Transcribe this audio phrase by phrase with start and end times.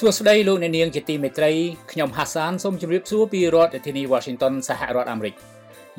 [0.00, 1.52] សួស្តីលោកអ្នកនាងជាទីមេត្រី
[1.92, 5.34] ខ្ញុំហាសានសូមជម្រាបសួរពីរដ្ឋធានី Washington សហរដ្ឋអាមេរិក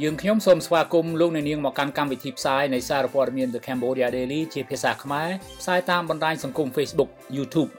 [0.01, 5.29] យើងខ្ញុំសូមស្វាគមន៍លោកអ្នកនាងមកកាន់កម្មវិធីផ្សាយនៃសារព័ត៌មាន The Cambodia Daily ជាភាសាខ្មែរ
[5.59, 7.69] ផ្សាយតាមបណ្ដាញសង្គម Facebook YouTube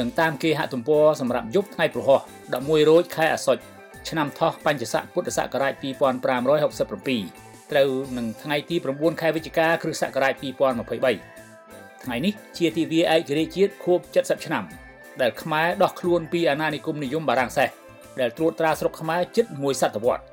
[0.00, 2.20] និងតាមគេហទំព័រសម្រាប់យប់ថ្ងៃប្រហោះ
[2.54, 3.62] 11រោចខែអាសត់
[4.08, 14.64] ឆ្នាំថោះបញ្ញស័កពុទ្ធសករាជ2567ត្រូវនឹងថ្ងៃទី9ខែវិច្ឆិកាគ្រិស្តសករាជ2023ថ្ងៃនេះជាទិវាឯករាជ្យជាតិខួប70ឆ្នាំ
[15.22, 17.68] ដែលខ្មែរដោះខ្លួនពីអាណានិគមនិយមបារាំងសេស
[18.20, 20.24] ដែលត្រួតត្រាស្រុកខ្មែរជិតមួយសតវត្ស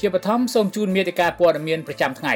[0.00, 2.34] ជាបឋមសូមជូនមេតិការព័ត៌មានប្រចាំថ្ងៃ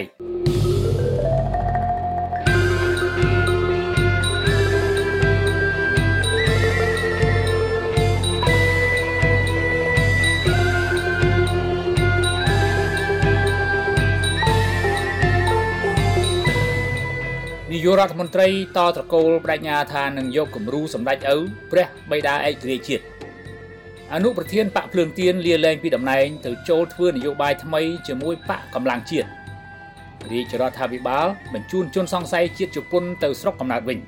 [17.98, 21.36] រដ្ឋមន្ត្រីតត្រកូលបដិញ្ញាថានឹងយកគំរូសម្ដេចឪ
[21.72, 23.04] ព្រះបិតាឯករាជ្យជាតិ
[24.14, 29.28] អនុប្រធានបកភ្លើងទៀនលាលែងពីតំណែងទៅចូលធ្វើនយោបាយថ្មីជាមួយបកកម្លាំងជាតិ
[30.32, 33.98] រាជរដ្ឋាភិបាលបញ្ជូនជនសង្ស័យជាតិជប៉ុនទៅស្រុកកំណើតវិញ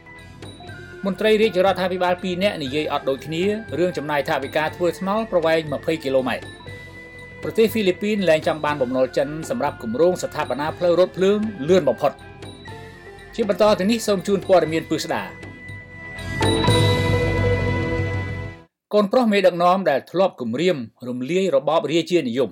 [1.07, 3.43] មន្ត្រីរាជរដ្ឋាភិបាល2នាក់និយាយអត់ដូចគ្នា
[3.79, 6.45] រឿងចំណាយថវិកាធ្វើថ្នល់ប្រវែង20គីឡូម៉ែត្រ
[7.43, 11.39] ប្រទេសហ្វីលីពីនលែងចង់បានបំណុលចិនសម្រាប់គម្រោងស្ថាបនាផ្លូវរថភ្លើង
[11.71, 12.15] លឿនបំផុត។
[13.41, 15.23] ជាបន្តទៅនេះសូមជូនព័ត៌មានពិស្ដា
[18.95, 20.77] កូនប្រុសមេដឹកនាំដែលធ្លាប់គម្រាម
[21.09, 22.51] រំលាយរបបរាជានិយម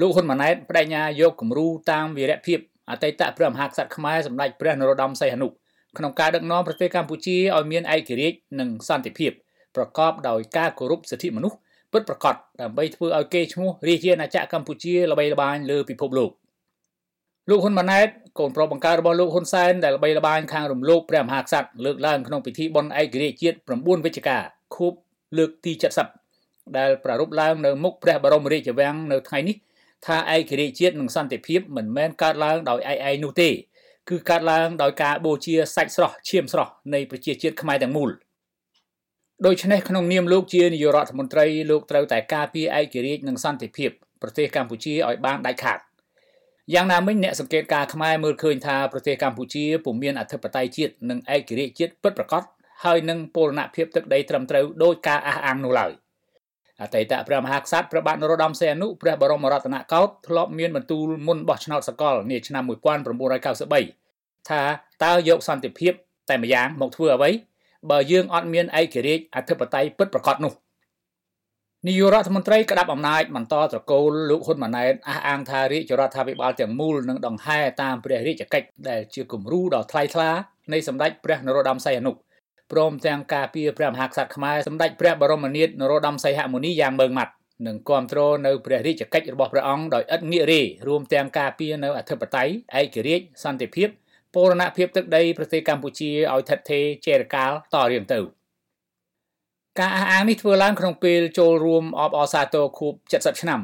[0.00, 2.58] លោកហ៊ុនម៉ាណែតបដិញ្ញាយកគំរូតាមវីរភាព
[2.90, 5.48] អតីតព្រះមហាក្សត្រខ្មែរសម្ដេចព្រះនរោត្តមសីហនុ
[5.98, 9.32] ក្នុងការដឹកនាំប្រទេសកម្ពុជាឲ្យមានឯករាជ្យនិងសន្តិភាព
[9.76, 11.56] ប្រកបដោយការគោរពសិទ្ធិមនុស្ស
[11.92, 16.32] ពិតប្រាកដដើម្បីធ្វើឲ្យកេរ្តិ៍ឈ្មោះរាជាណាចក្រកម្ពុជាល្បីល្បាញលើពិភពលោក
[17.50, 18.08] លោកហ៊ុនម៉ាណែត
[18.38, 24.38] កូនប្រុសបង្កើតរបស់លោកហ៊ុនសែនដែលល្បីល្បាញខាងរំលោភព្រះមហាក្សត្រលើកឡើងក្នុងពិធីបុណ្យឯករាជ្យជាតិ9វិច្ឆិកា
[24.76, 24.92] ខួប
[25.38, 25.72] លើកទី
[26.24, 29.56] 70ដែលប្រារព្ធឡើងនៅមុខព្រះបរមរាជវាំងនៅថ្ងៃនេះ
[30.06, 33.50] ថាឯករាជ្យជាតិនិងសន្តិភាពមិនមែនកើតឡើងដោយឯឯងនោះទេ
[34.08, 38.10] គឺកើតឡើងដោយការបូជាសាច់ស្រស់ឈាមស្រស់នៃប្រជាជាតិខ្មែរទាំងមូល
[39.46, 43.90] ដូច្នេះក្នុងនាមលោកជានាយករដ្ឋមន្ត្រីលោកត្រូវតែការពារឯករាជ្យនិងសន្តិភាព
[44.22, 45.78] ប្រទេសកម្ពុជាឲ្យបានដាច់ខាត
[46.74, 52.42] យ៉ាងណាមិញអ្នកសង្កេតការខ្មែរមើលឃើញថាប្រទេសកម្ពុជាពុំមានអធិបតេយ្យជាតិនិងឯករាជ្យជាតិពិតប្រាកដ
[52.84, 55.92] ហើយនឹងពលនភាពទឹកដីត្រឹមត្រូវដោយការអះអាងនោះឡើយ
[56.82, 62.64] អតីតព្រះមហាក្សត្រព្រះបាទនរោត្តមសីហនុព្រះបរមរតនកោដ្ឋធ្លាប់មានបន្ទូលមុនបោះឆ្នោតសកលនាឆ្នាំ
[63.36, 64.62] 1993ថា
[65.04, 65.92] តើយកសន្តិភាព
[66.28, 67.30] តែម្យ៉ាងមកធ្វើអ្វី
[67.90, 70.52] បើយើងអត់មានឯករាជ្យអធិបតេយ្យពិតប្រាកដនោះ
[71.84, 80.30] នាយករដ្ឋមន្ត្រីក្តាប់អំណាចបន្តត្រកូលលោកហ៊ុនម៉ាណែតអះអាងថារាជរដ្ឋាភិបាលទាំងមូលនឹងដង្ហែតាមព្រះរាជកិច្ចដែលជាគំរូដ៏ថ្លៃថ្លា
[80.72, 82.12] នៃសម្ដេចព្រះនរោត្តមសីហនុ
[82.72, 87.32] ព្រមទាំងការពារព្រះមហាក្សត្រខ្មែរសម្ដេចព្រះបរមនាថនរោត្តមសីហមុនីយ៉ាងម៉ឺងម៉ាត់
[87.66, 93.88] និងគ្រប់គ្រងនៅព្រះរាជកិច្ចរបស់ព្រះអង្គដោយឥតងាករេរួមទាំងការពារនៅអធិបតេយ្យឯករាជ្យសន្តិភាព
[94.34, 98.20] បូរណភាពទឹកដីប្រទេសកម្ពុជាឲ្យថិតថេរចេរកាលតរៀងទៅ។
[99.80, 103.60] ការអះអាងនេះធ្វើឡើងក្នុងពេលចូលរួមអបអរសាទរខួប70ឆ្នាំ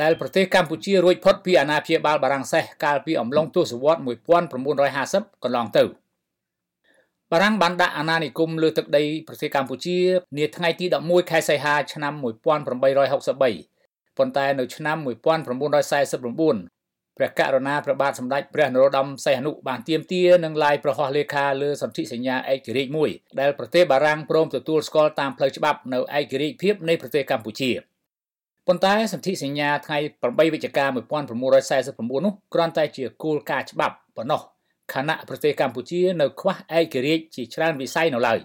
[0.00, 5.84] ដែលប្រទេសកម្ពុជារួចផុតពីអាណាព្យាបាលបារាំងសេសកាលពីអំឡុងទសវត្ស1950កន្លងទៅ
[7.32, 9.98] បារាំងបានដាក់អាណានិគមលើទឹកដីប្រទេសកម្ពុជា
[10.38, 16.75] នាថ្ងៃទី11ខែសីហាឆ្នាំ1863ប៉ុន្តែនៅឆ្នាំ1949
[17.16, 23.10] ព្រះករុណាព្រះបាទសម្ដេចព្រះនរោត្តមសីហនុបានទាមទារនិងឡាយប្រហោះលេខាលើសន្ធិសញ្ញាឯករាជ្យមួយ
[23.40, 27.70] ដែលប្រទេសបារាំងព្រមទទួលស្គាល់តាមផ្លូវច្បាប់នៅឯករាជ្យភាពនៃប្រទេសកម្ពុជា
[28.66, 30.84] ប៉ុន្តែសន្ធិសញ្ញាថ្ងៃ8វិច្ឆិកា
[31.34, 34.40] 1949នោះគ្រាន់តែជាគោលការណ៍ច្បាប់ប៉ុណ្ណោះ
[34.92, 38.38] ខណៈប្រទេសកម្ពុជានៅខ្វះឯករាជ្យជាច្រើនវិស័យនៅឡើយ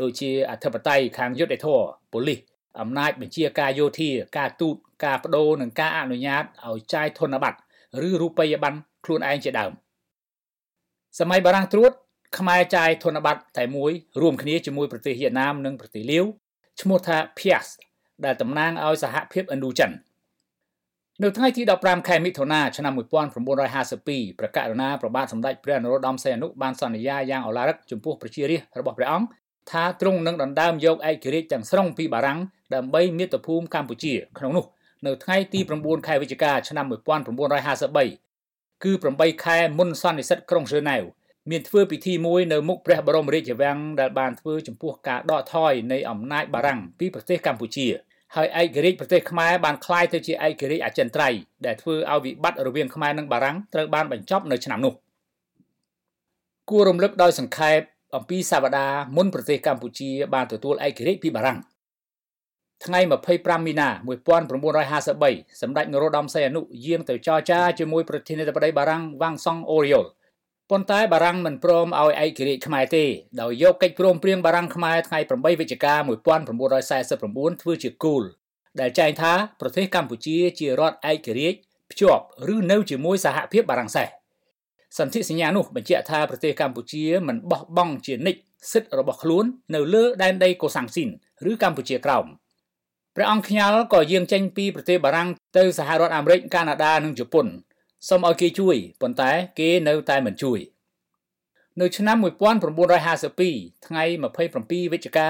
[0.00, 2.40] ដូចជាអធិបតេយ្យខាងយុត្តិធម៌ប៉ូលីស
[2.80, 7.58] អំណាចបញ្ជាការយោធាការទូតការបដូរនិងការអនុញ្ញាតឲ្យចាយធនប័ត្រ
[8.08, 9.72] ឬរូបិយប័ណ្ណខ្លួនឯងជាដើម
[11.18, 11.92] សម័យបារាំងត្រួត
[12.38, 16.24] ខ្មែរចាយធនប័ត្រតែមួយរួមគ្នាជាមួយប្រទេសវៀតណាមនិងប្រទេសលាវ
[16.80, 17.66] ឈ្មោះថា Pias
[18.24, 19.90] ដែលតំណាងឲ្យសហភាពឥណ្ឌូចិន
[21.22, 22.92] នៅថ្ងៃទី15ខែមិថុនាឆ្នាំ
[23.60, 29.26] 1952ព្រះករុណាប្របាទសម្ដេចព្រះនរោត្តមសីហនុបានសន្យាយ៉ាងឱឡារិកចំពោះប្រជារាស្ត្ររបស់ព្រះអង្គ
[29.70, 32.38] ថាទ្រង់នឹងដណ្ដើមយកឯករាជ្យទាំងស្រុងពីបារាំង
[32.74, 34.64] ដើម្បីមាតុភូមិកម្ពុជាក្នុងនោះ
[35.05, 41.03] នៅថ្ងៃទី9ខែវិច្ឆិកាឆ្នាំ1953គឺ8ខែមុនសន្និសិទក្រុងហ្សឺណែវ
[41.51, 47.87] មានធ្វើពិធីមួយនៅមុខព្រះបរមរាជវាំងដែលបានធ្វើចំពោះការដកថយនៃអំណាចបារាំងពីប្រទេសកម្ពុជា
[48.35, 54.93] ហើយឯករាជ្យប្រទេសខ្មែរបានคล้ายទៅជាឯករាជ្យអចិន្ត្រៃយ៍ដែលធ្វើឲ្យវិបត្តិរវាងខ្មែរនិងបារាំងត្រូវបានបញ្ចប់នៅឆ្នាំនោះ
[56.69, 57.79] គួររំលឹកដោយសង្ខេប
[58.15, 58.87] អំពីសាវតា
[59.17, 61.59] មុនប្រទេសកម្ពុជាបានទទួលឯករាជ្យពីបារាំង
[62.84, 63.00] ថ្ងៃ
[63.32, 63.88] 25មីនា
[64.58, 70.06] 1953សម្ដេចនរោត្តមសីហនុយាងទៅចរចាជាមួយប្រធានាធិបតីបារាំងវ៉ាងសុងអូរីយ៉ូល
[70.70, 73.04] ប៉ុន្តែបារាំងមិនព្រមឲ្យឯករាជ្យខ្មែរទេ
[73.40, 78.22] ដោយយកកិច្ចព្រមព្រៀងបារាំងខ្មែរថ្ងៃ8វិច្ឆិកា1949ធ្វើជាគោល
[78.80, 81.58] ដែលចែងថាប្រទេសកម្ពុជាជារដ្ឋឯករាជ្យ
[81.90, 82.24] ភ្ជាប់
[82.54, 84.06] ឬនៅជាមួយសហភាពបារាំងសេះ
[84.98, 88.40] សន្ធិសញ្ញានោះបញ្ជាក់ថាប្រទេសកម្ពុជាមិនបោះបង់ជានិច្ច
[88.72, 89.44] សិទ្ធិរបស់ខ្លួន
[89.74, 91.08] នៅលើដែនដីកូសាំងស៊ីន
[91.50, 92.26] ឬកម្ពុជាក្រោម
[93.16, 97.46] ព្រះអង្គខ្ញាល់ក៏យាងចេញពីប្រទេសបារាំងទៅសហរដ្ឋអាមេរិកកាណាដានិងជប៉ុន
[98.08, 100.58] សូមឲ្យគេជួយប៉ុន្តែគេនៅតែមិនជួយ
[101.80, 102.16] នៅឆ្នាំ
[102.80, 104.04] 1952ថ្ងៃ
[104.44, 105.28] 27វិច្ឆិកា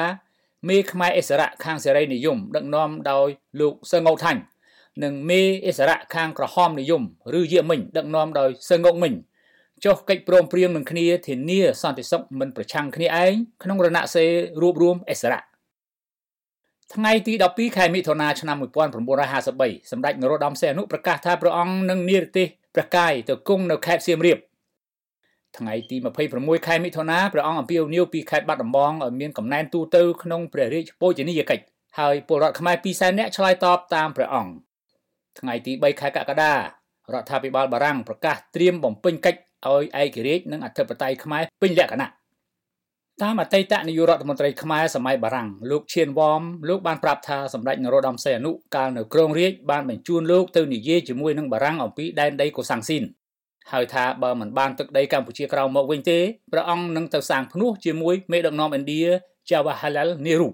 [0.69, 3.29] មេខ្មែរអិសរៈខាងសេរីនិយមដឹកនាំដោយ
[3.61, 4.41] លោកសឹងងោថាញ់
[5.03, 7.03] និងមេអិសរៈខាងក្រហមនិយម
[7.39, 9.13] ឬយាមិញដឹកនាំដោយសឹងងោកមិញ
[9.85, 13.33] ចុះកិច្ចព្រមព្រៀងនឹងគ្នាធានាសន្តិសុខមិនប្រឆាំងគ្នាឯង
[13.63, 14.31] ក្នុងរណសេរ
[14.61, 15.52] រួបរวมអិសរៈ
[16.95, 18.57] ថ្ងៃទី12ខែមិថុនាឆ្នាំ
[19.23, 24.39] 1953សម្ដេចនរោត្តមសីហនុប្រកាសថាព្រះអង្គនឹងនិរទេសព្រះកាយទៅគង់នៅខេត្តសៀមរាប
[25.59, 25.97] ថ្ងៃទី
[26.33, 31.65] 26ខែមិថុនាព្រះអង្គអំពាវនាវពីខេត្តបាត់ដំបងឲ្យមានកំណែនទូទៅក្នុងព្រះរាជបូជនីយកិច្ច
[31.99, 34.53] ហើយពលរដ្ឋខ្មែរ200,000នាក់ឆ្លើយតបតាមព្រះអង្គ
[35.39, 36.59] ថ្ងៃទី3ខែកក្កដារ
[37.23, 42.11] ដ្ឋាភិបាលបារាំងប្រកាសត្រៀមបំពេញកិច្ចឲ្យឯករាជ្យនិងអធិបតេយ្យខ្មែរពេញលក្ខណៈ
[43.23, 53.03] តាមអតីតនាយករដ្ឋមន្ត្រីខ្មែរសម័យបារាំងលោកឈៀនវ៉មលោកបានប្រាប់ថាសម្ដេចនរោត្តមសីហនុកាលនៅក្រុងរាជបានបញ្ជូនលោកទៅនិយាយជាមួយនឹងបារាំងអំពីដែនដីកូសាំងស៊ីន
[53.73, 56.19] ហើយថាបើមិនបានទឹកដីកម្ពុជាក្រោមមកវិញទេ
[56.53, 59.03] ព្រះអង្គនឹងទៅសាងភ្នោះជាមួយមេដឹកនាំឥណ្ឌា
[59.49, 60.49] Jawaharlal Nehru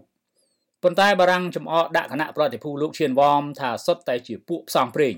[0.83, 5.15] ប៉ុន្តែបារាំងចំអកដាក់គណៈប្រតិភូលោកឈៀនវ៉មថាសុទ្ធតែជាពួកផ្សងព្រេង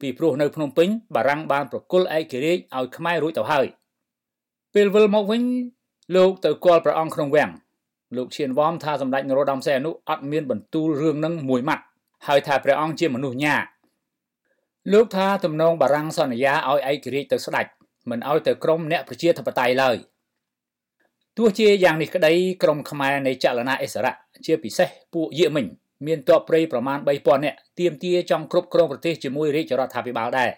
[0.00, 3.66] ពីព្រោះនៅភ្នំពេញបារាំងបានប្រគល់ឯករាជ្យឲ្យខ្មែររួចទៅហើយ
[4.74, 5.42] ពេលវិលមកវិញ
[6.12, 7.50] លោកទៅគាល់ព្រះអង្គក្នុងវាំង
[8.16, 11.84] លោកឈៀនវ៉មថាសម្ដេចនរោត្តមសីហនុអត់មានបន្ទូលរឿងនឹងមួយម៉ាត់
[12.26, 13.56] ហើយថាព្រះអង្គជាមនុស្សញ៉ា
[14.92, 17.66] លោកថាទំនងបារាំងសន្យាឲ្យឯករាជ្យទៅស្ដេច
[18.10, 19.96] មិនឲ្យទៅក្រុមអ្នកប្រជាធិបតេយ្យឡើយ
[21.36, 24.14] ទោះជាយ៉ាងនេះក្តីក្រុមខ្មែរនៃចលនាអិសរៈ
[24.46, 25.66] ជាពិសេសពួកយេមិញ
[26.06, 30.50] មានទ័ពព្រៃប្រមាណ3000នាក់ទាមទារចង់គ្រប់គ្រងប្រទេសជាមួយរាជរដ្ឋាភិបាលដែរ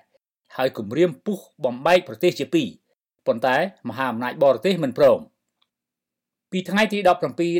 [0.56, 2.68] ហើយគម្រាមពុះបំបែកប្រទេសជាពីរ
[3.26, 3.56] ប៉ុន្តែ
[3.88, 5.18] មហាអំណាចបរទេសមិនព្រម
[6.52, 7.08] ពីថ្ងៃទី17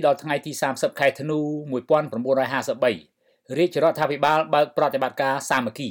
[0.07, 1.39] ដល់ថ្ងៃទី30ខែធ្នូ
[2.19, 5.89] 1953រាជរដ្ឋាភិបាលបើកប្រតិបត្តិការសាមគ្គី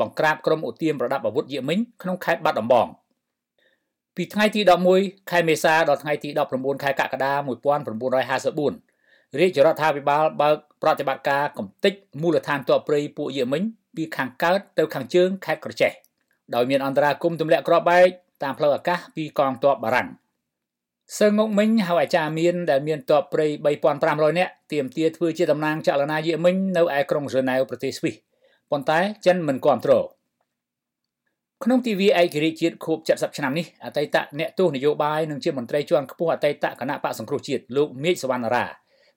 [0.00, 2.86] បង្ក្រាបក្រុមអូទៀមប្រដាប់អាវុធយេមិញក្នុងខេត្តបាត់ដំបង
[4.16, 4.60] ពីថ្ងៃទី
[4.96, 7.32] 11ខែមេសាដល់ថ្ងៃទី19ខែកក្កដា
[8.16, 13.62] 1954រាជរដ្ឋាភិបាលបើកប្រតិបត្តិការកំទេចមូលដ្ឋានទ័ពព្រៃពួកយេមិញ
[13.96, 15.92] ពីខាងកើតទៅខាងជើងខេត្តក្រចេះ
[16.54, 18.08] ដោយមានអន្តរាគមទម្លាក់គ្រាប់បែក
[18.42, 20.08] តាមផ្លូវអាកាសពីកងទ័ពបារាំង
[21.18, 23.46] សើងងមិញហៅអាចារ្យមានដែលមានទ័ពព្រៃ
[23.92, 28.14] 3500នាក់ទៀមទាធ្វើជាតំណាងចលនាយេមិញនៅឯក្រុងហ្សឺណែវប្រទេសស្វីស
[28.70, 30.04] ប៉ុន្តែចិនមិនគ្រប់គ្រង
[31.64, 38.66] ក្នុងទិវាឯករាជ្យជាតិខួប70ឆ្នាំនេះអតីតអ្នកទស្សនយោបាយនិងជាមន្ត្រីជាន់ខ្ពស់អតីតគណៈបកសង្គ្រោះជាតិលោកមេឃសវណ្ណរា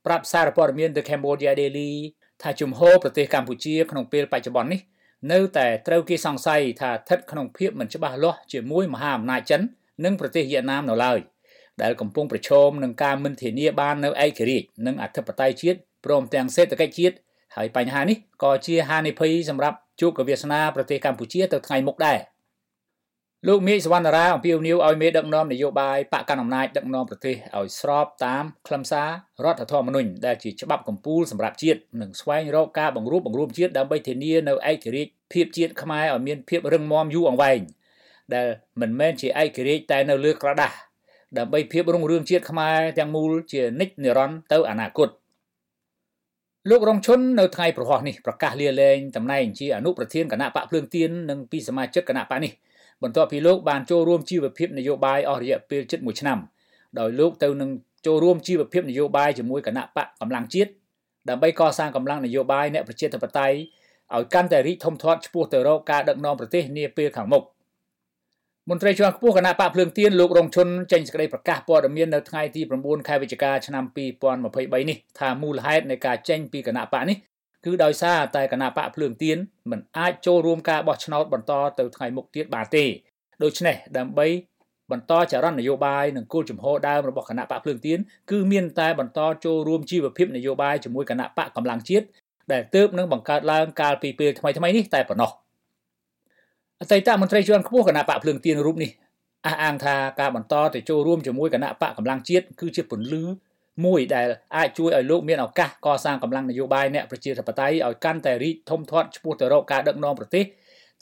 [0.06, 1.92] ប្រាប់សារព័ត៌មាន The Cambodia Daily
[2.42, 4.82] ថាជំហរប្រទេសកម្ពុជាក្នុងពេលបច្ចុប្បន្ននេះ
[5.32, 9.62] នៅតែត្រូវគេសង្ស័យថាស្ថិតក្នុងភាពមិនច្បាស់លាស់ជាមួយមហាអំណាចចិន
[10.06, 11.20] និងប្រទេសវៀតណាមនៅឡើយ
[11.84, 17.16] ដែលកំពុងប្រឈមនឹងការមិនធានាបាននៅឯករាជ្យនិងអធិបតេយ្យជាតិព្រមទាំងសេដ្ឋកិច្ចជាតិ
[17.56, 22.20] ហើយបញ្ហានេះក៏ជាហានិភ័យសម្រាប់ជោគវាសនាប្រទេសកម្ពុជាទៅថ្ងៃមុខដែរ
[23.48, 29.10] លោកមេឃសវណ្ណរាអំពាវនាវឲ្យមេដឹកនាំនយោបាយបកកណ្ដាលអំណាចដឹកនាំប្រទេសឲ្យស្របតាមខ្លឹមសារ
[29.44, 37.60] រដ្ឋធម្មនុញ្ញដែលជាច្បាប់កម្ពុជាសម្រាប់ជាតិនិងស្វែងរកការបង្រួបបង្រួមជាតិដើម្បីធានានៅឯករាជ្យភាពជាតិខ្មែរឲ្យមានភាពរឹងមាំយូរអង្វែង
[38.36, 38.48] ដែល
[38.82, 40.76] មិនមែនជាឯករាជ្យតែនៅលើក្រដាស់
[41.38, 45.10] ដើម្បីភាពរុងរឿងជាតិខ្មែរទាំងមូលជានិច្ចនិរន្តរ៍ទៅអនាគត
[46.70, 52.52] លោករងឈុននៅថ្ងៃប្រហោះនេះប្រកាសលាលែងតំណែងជាអនុប្រធានគណៈបកភ្លើងទៀននិងពីសមាជិកគណៈបកនេះ
[53.04, 56.40] បន្ទាប់ពីលោកបានចូលរួមជីវភាពនយោបាយអស់រយៈពេលជិត1ឆ្នាំ
[57.00, 57.70] ដោយលោកទៅនឹង
[58.06, 60.72] ចូលរួមជីវភាពនយោបាយជាមួយគណៈបកកម្លាំងជាតិ
[61.30, 63.58] ដើម្បីកសាងកម្លាំងនយោបាយអ្នកប្រជាធិបតេយ្យ
[64.16, 67.44] ឲ្យកាន់តែរីកធំធាត់ឆ្ពោះទៅរកការដឹកនាំប្រទេសនាពេលខាងមុខ។
[68.72, 73.84] មន្ត្រីជាន់ខ្ពស់គណៈបកភ្លើងទៀនលោករងឈុនចេញសេចក្តីប្រកាសព័ត៌មាននៅថ្ងៃទី9ខែវិច្ឆិកាឆ្នាំ
[74.36, 77.18] 2023នេះថាមូលហេតុនៃការចេញពីគណៈបកនេះ
[77.66, 79.38] គឺដោយសារតែគណៈបកភ្លើងទៀន
[79.72, 82.86] មិនអាចចូលរួមការបោះឆ្នោតបន្តទៅថ្ងៃមុខទៀតបានទេ
[83.44, 84.28] ដូច្នេះដើម្បី
[84.92, 88.00] បន្តចរន្តនយោបាយនិងគោលជំហរដើមរបស់គណៈបកភ្លើងទៀន
[88.32, 92.06] គឺមានតែបន្តចូលរួមជីវភាពនយោបាយជាមួយគណៈបកកម្លាំងជាតិ
[92.52, 95.32] ដែលទើបនឹងបង្កើតឡើងកាលពីពេលថ្មីៗនេះតែប៉ុណ្ណោះ
[96.82, 98.92] អតីតមន្ត្រីជាន់ខ្ពស់គណៈបកភ្លើងទៀនរូបនេះ
[99.46, 103.24] អះអាងថាការបន្តទៅចូលរួមជាមួយគណៈបកកម្លាំងជាតិគឺជាពន្លឺ
[103.86, 110.46] មួយដែលអាចជួយឲ្យលោកមានឱកាសកសាងកម្លាំងនយោបាយអ្នកប្រជាធិបតេយ្យឲ្យកាន់តែរីកធំធាត់ឆ្ពោះទៅរកការដឹកនាំប្រទេស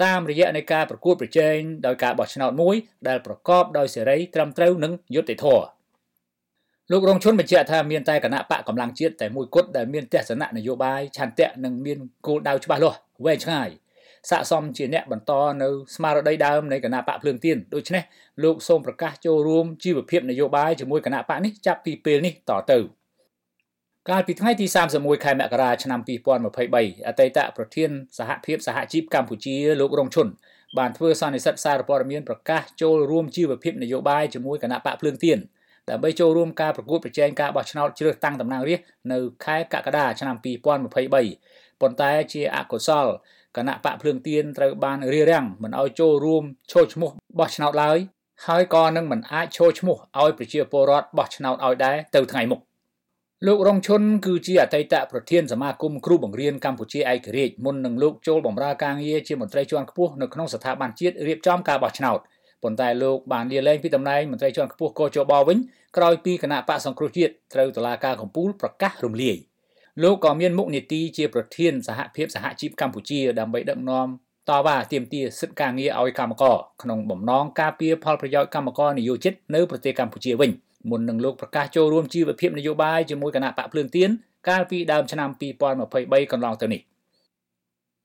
[0.03, 2.75] តាមរយៈនៃការប្រកួតប្រជែងដោយការបោះឆ្នោតមួយ
[3.07, 5.65] ដែលប្រកបដោយសេរីត្រឹមត្រូវនិងយុត្តិធម៌
[6.91, 13.69] លោករងឈុនបញ្ជាក់ថាមានតែគណៈបកកម្លាំងជាតិតែមួយគត់ដែលមានទស្សនៈនយោបាយឆន្ទៈនិងមានគោលដៅច្បាស់លាស់វែងឆ្ងាយ
[14.29, 15.31] ស័កសមជាអ្នកបន្ត
[15.61, 18.03] នៅស្មារតីដើមនៃគណៈបកភ្លើងទៀនដូច្នេះ
[18.43, 22.79] លោកសូមប្រកាសចូលរួមជីវភាពនយោបាយជាមួយគណៈបកនេះចាប់ពីពេលនេះតទៅ
[24.09, 24.65] កាលពីថ្ងៃទី
[24.95, 25.99] 31ខែមករាឆ្នាំ
[26.47, 30.27] 2023អតីតប្រធានសហភាពសហជីពកម្ពុជាលោករងឈុន
[30.77, 35.39] បានធ្វើសន្និសីទសារព័ត៌មានប្រកាសចូលរួមជីវភាពនយោបាយជាមួយគណៈបកភ្លើងទៀន
[35.89, 43.07] ដើម្បីចូលរួមការប្រកួតប្រជែងការបោះឆ្នោតជ្រើសតាំងតំណាងរាស្ត្រនៅខែកក្កដាឆ្នាំ2023ប៉ុន្តែជាអកុសល
[43.57, 47.09] គណៈបកភ្លើងទៀនត្រូវបានរារាំងមិនឲ្យចូលរួមឈរឈ្មោះ
[47.39, 47.97] បោះឆ្នោតឡើយ
[48.45, 52.61] ហើយក៏នឹងមិនអាចឈរឈ្មោះឲ្យប្រជាពលរដ្ឋបោះឆ្នោតឲ្យដែរទៅថ្ងៃមុខ
[53.47, 62.19] លោករងឈុនគឺជាអតីតប្រធានសមាគមគ្រូបង្រៀនកម្ពុជាឯករាជ្យមុននឹងលោកចូលបម្រើការងារជាមន្ត្រីជាន់ខ្ពស់នៅក្នុងស្ថាប័នជាតិរៀបចំការបោះឆ្នោត
[62.63, 65.57] ប៉ុន្តែលោកបានលាលែងពីតំណែងមន្ត្រីជាន់ខ្ពស់កោជបវិញ
[65.97, 69.37] ក្រោយពីគណៈបកសង្គ្រោះជាតិត្រូវតុលាការកំពូលប្រកាសរំលាយ
[70.03, 74.07] លោកក៏មានមុខនីតិជាប្រធានសហភាពសហជីពកម្ពុជាដើម្បីដឹកនាំ
[74.49, 80.51] តវ៉ាទាមទារសិទ្ធិការងារឲ្យកម្មករក្នុងបំណងការពារផលប្រយោជន៍កម្មករនិយោជិតនៅប្រទេសកម្ពុជាវិញ
[80.89, 84.09] មុននឹងលោកប្រកាសចូលរួមជីវភាពនយោបាយជាមួយគណៈបកភ្លើងទៀន
[84.49, 85.29] កាលពីដើមឆ្នាំ
[85.79, 86.81] 2023កន្លងទៅនេះ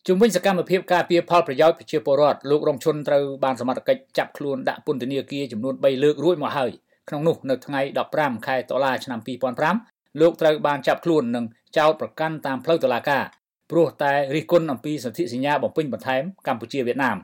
[0.09, 6.71] ជំវិញសកម្មភាពការពារផលប្រយោជន៍ប្រជាពលរដ្ឋលោករងឈុនត្រូវបានសមត្ថកិច្ចចាប់ខ្លួនដាក់ពន្ធនាគារចំនួន3លើករួចមកហើយ
[7.09, 7.81] ក្នុងនោះនៅថ្ងៃ
[8.15, 11.45] 15ខែតុលាឆ្នាំ2005 លោកត្រូវបានចាប់ខ្លួននិង
[11.79, 13.25] ចោទប្រកាន់តាមផ្លូវតុលាការ
[13.71, 17.17] ព្រោះតែរិះគន់អំពីសន្ធិសញ្ញាបំពេញបន្ថែមកម្ពុជាវៀតណាម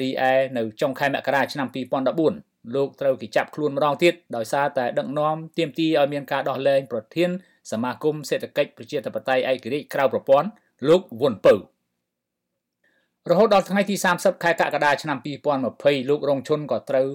[0.00, 1.68] រីឯនៅចុងខែមករាឆ្នាំ
[2.20, 7.30] 2014លោកត្រូវគេចាប់ខ្លួនម្ដងទៀតដោយសារតែដឹកនាំទាមទារឲ្យមានការដោះលែងប្រធាន
[7.70, 10.48] សមាគមសេដ្ឋកិច្ចប្រជាធិបតេយ្យឯករាជ្យក្រៅប្រព័ន្ធ
[10.88, 11.54] លោកវុនពៅ
[13.30, 15.18] រហូតដល់ថ្ងៃទី30ខែកក្កដាឆ្នាំ
[15.64, 17.08] 2020លោករងឈុនក៏ត្រូវ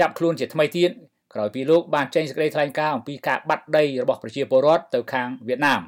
[0.00, 0.90] ចាប់ខ្លួនជាថ្មីទៀត
[1.34, 5.80] ក្រោយពីលោកបានចេញសេចក្តីថ្លែងការណ៍អំពីការបាត់ដីរបស់ប្រជាពលរដ្ឋទៅខាងវៀតណាម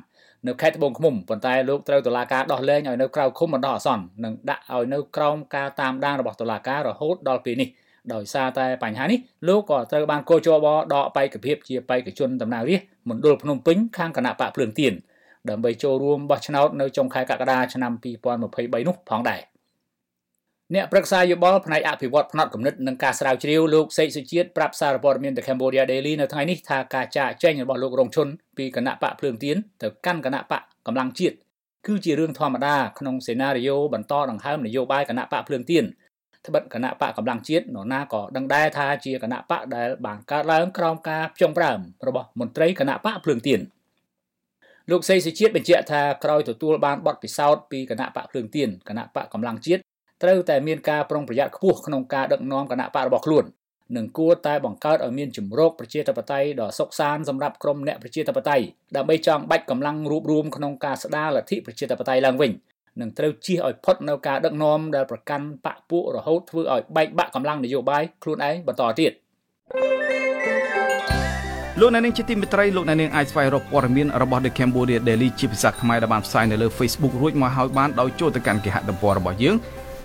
[0.46, 7.68] នៅខេត្តត្បូងឃ្មុំប៉ុន្តែលោកត្រូវតុលាការដោះលែងឲ្យនៅក្រៅឃុំបណ្ដោះអាសន្ននិងដាក់ឲ្យនៅក្រោមការតាមដានរបស់តុលាការរហូតដល់ពេលនេះ
[8.14, 14.92] ដោយសារតែបញ្ហានេះលោកក៏ត្រូវបានកោជបដកបេក្ខភាពជាបេក្ខជនតំណាងរាស្ត្រមណ្ឌលភ្នំពេញខាងគណៈបកភ្លើងទៀន
[15.50, 19.40] ដើម្បីចូលរួមបោះឆ្នោតនៅចុងខែកក្កដាឆ្នាំ2023នោះផងដែរ
[20.74, 31.34] អ្នកប្រឹក្សាយោបល់ផ្នែកអភិវឌ្ឍផ្នែកគំនិតនិងការស្រាវជ្រាវលោកសេកសុជាតិប្រាប់សារព័ត៌មាន The Cambodia Daily នៅថ្ងៃនេះថាការចាកចេញរបស់លោករងឈុនពីគណៈបកភ្លើងទៀនទៅកាន់គណៈបកកម្លាំងជាតិ
[31.86, 35.84] គឺជារឿងធម្មតាក្នុងសេណារីយ៉ូបន្តដង្ហើមនយោបាយគណៈបកភ្លើងទៀន
[36.46, 43.60] ត្បិតគណៈបកកម្លាំងជាតិនរណាក៏ដឹងដែរថាជាគណៈបកដែលបានកើតឡើងក្រោមការផ្ចង់ប្រាំរបស់មន្ត្រីគណៈបកភ្លើងទៀន
[44.90, 49.82] លោកសេកសុជាតិបញ្ជាក់ថាក្រោយទទួលបានបទពិសោធន៍ពីគណៈបកភ្លើងទៀនគណៈបកកម្លាំងជាតិ
[50.22, 53.44] ត្រូវតែមានការប្រុងប្រយ័ត្នខ្ពស់ក្នុងការដឹកនាំគណៈបករបស់ខ្លួន
[53.96, 58.64] និងគួរតែបង្កើតឲ្យមានជំរកប្រជាធិបតេយ្យដ៏សុខសាន្តសម្រាប់ក្រុមអ្នកប្រជាធិបតេយ្យ
[58.96, 62.52] ដើម្បីចងបាច់កម្លាំងរួបរวมក្នុងការស្ដារលទ្ធិប្រជាធិបតេយ្យឡើងវិញ
[63.00, 69.12] និងត្រូវជៀសឲ្យផុតនៅការដឹកនាំដែលប្រកាន់បកពួករហូតធ្វើឲ្យបែកបាក់កម្លាំងនយោបាយខ្លួនឯងបន្តទៀត
[71.80, 79.56] លោកអ្នកនាងជាទីមេត្រីលោកអ្នកនាងអាចស្វែងរកព័ត៌មានរបស់ The Cambodia Daily ជាភាសាខ្មែរដែលបានផ្សាយនៅលើ Facebook រួចមកហើយបានដោយចូលទៅកាន់គេហទំព័ររបស់យើង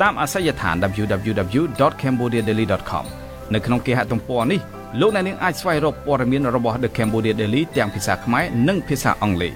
[0.02, 3.06] តាមអាសយដ្ឋាន www.cambodiadaily.com
[3.54, 4.60] នៅក្នុងគេហទំព័រនេះ
[5.02, 9.54] លោកអ្នកនាងអាចស្វែងរកព័ត៌មានរបស់ The Cambodia Daily ទាំងភាសាខ្មែរនិងភាសាអង់គ្លេស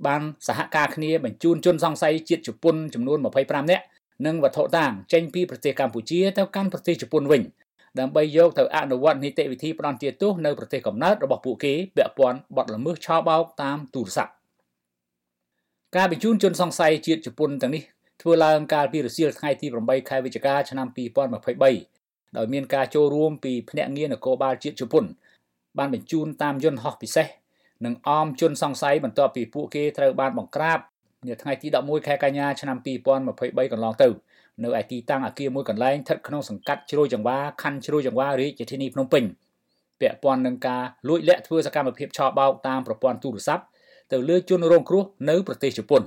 [0.08, 3.86] បានសហការគ្នាបញ្ជូនជនសង្ស័យជាតិជប៉ុនចំនួន25នាក់
[4.26, 7.42] និងវត្ថុតាងចេញពីប្រទេសកម្ពុជាទៅកាន់ប្រទេសជប៉ុនវិញ
[8.00, 14.32] ដើម្បីយកទៅអនុវត្តនីតិវិធីផ្ដន្ទាទោសនៅប្រទេសកំណើតរបស់ពួកគេពាក់ព័ន្ធបទល្មើសឆោបោកតាមទូរស័ព្ទ
[15.96, 17.84] ការបញ្ជូនជនសង្ស័យជាតិជប៉ុនទាំងនេះ
[18.22, 20.88] ធ្វើឡើងកាលពីរសៀលថ្ងៃទី8ខែវិច្ឆិកាឆ្នាំ
[21.62, 25.06] 2023ដោយមានការចូលរួមពីភ្នាក់ងារនគរបាលជាតិជប៉ុន
[25.78, 27.28] បានបញ្ជូនតាមយន្តហោះពិសេស
[27.86, 30.80] និងអមជនសង្ស័យបន្ទាប់ពីពួកគេត្រូវបានបង្ក្រាប
[31.28, 32.78] នៅថ្ងៃទី11ខែកញ្ញាឆ្នាំ
[33.26, 34.10] 2023កន្លងទៅ
[34.64, 39.24] នៅឯទីតាំងអគារមួយកន្លែងស្ថិតក្នុងសង្កាត់ជ្រោយចង្វាខណ្ឌជ្រោយចង្វារាជធានីភ្នំពេញ
[40.02, 43.64] ពាក់ព័ន្ធនឹងការលួចលាក់ធ្វើសកម្មភាពឆបោកតាមប្រព័ន្ធទូរស័ព្ទ
[44.12, 46.04] ទៅលើជនរងគ្រោះនៅប្រទេសជប៉ុន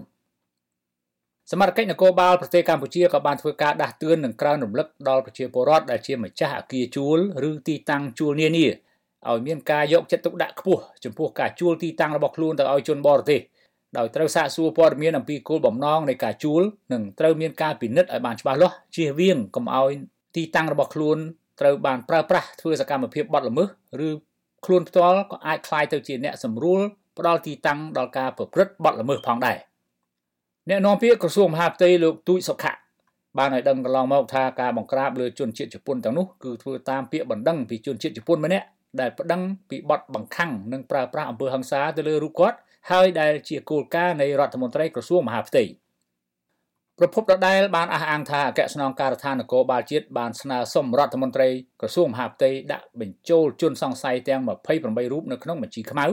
[1.51, 7.17] សមត្ថកិច្ចនគរបាលប្រទេសកម្ពុជាក៏បានធ្វើការដាស់តឿននិងក្រើនរំលឹកដល់ប្រជាពលរដ្ឋដែលជាម្ចាស់អគារជួល
[7.49, 8.67] ឬទីតាំងជួលនានា
[9.27, 13.41] ឲ្យមានការយកចិត្តទុកដាក់ខ្ពស់ចំពោះការជួលទីតាំងរបស់ខ្លួនទៅឲ្យជនបរទេស
[13.97, 16.61] ដោយត្រូវសាកសួរព័ត៌មានអំពីគោលបំណងនៃការជួល
[16.93, 19.91] និងត្រូវមានការពិនិត្យឲ្យបានច្បាស់លាស់ជៀសវាងកុំឲ្យ
[20.35, 21.17] ទីតាំងរបស់ខ្លួន
[21.59, 23.67] ត្រូវបានប្រើប្រាស់ធ្វើសកម្មភាពបទល្មើស
[24.07, 24.09] ឬ
[24.65, 26.81] ខ្លួនផ្ទាល់ក៏អាចคล้ายទៅជាអ្នកសម្រួល
[27.17, 29.57] ផ្ដល់ទីតាំងដល់ការប្រព្រឹត្តបទល្មើសផងដែរ
[30.68, 32.72] អ្នកនាំពាក្យក្រសួងមហាផ្ទៃលោកទូចសុខៈ
[33.38, 38.66] បានឲ្យដឹងកន្លងមកថាការបង្ក្រាបលើជនជាតិជប៉ុនទាំងនោះគឺធ្វើតាមពាក្យបណ្ដឹងពីជនជាតិជប៉ុនម្នាក់
[39.00, 42.56] ដែលប្តឹងពីបទបង្ខំនិងប្រើប្រាស់អំពើហិង្សាទៅលើរូបគាត់
[42.90, 45.64] ហើយដែលជាគោលការណ៍នៃរដ្ឋមន្ត្រីក្រសួងមហាផ្ទៃ
[46.98, 51.48] ប្រពន្ធដដែលបានអះអាងថាអគ្គស្នងការដ្ឋាននគរបាលជាតិបានស្នើសុំរដ្ឋមន្ត្រី
[51.80, 54.40] ក្រសួងមហាផ្ទៃដាក់បញ្ចូលជនសង្ស័យទាំង
[54.76, 56.06] 28រូបនៅក្នុងបញ្ជីខ្មៅ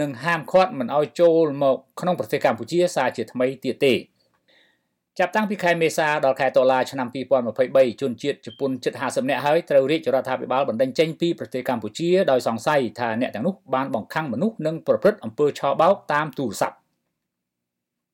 [0.00, 3.94] និងហាមឃាត់មិនឲ្យចូលមកក្នុងប្រទេសកម្ពុជាសារជាថ្មីទៀតទេ
[5.18, 7.08] ចាប់តាំងពីខែមេសាដល់ខែតុលាឆ្នាំ
[7.54, 16.76] 2023ជនជាតិជប៉ុនជិត50នាក់ហើយត្រូវរាជរដ្ឋាភិបាលបណ្តេញចេញពីប្រទេសកម្ពុជាដោយសង្ស័យថាអ្នកទាំងនោះបានបង្ខំមនុស្សនិងប្រព្រឹត្តអំពើឆបោកតាមទូរស័ព្ទ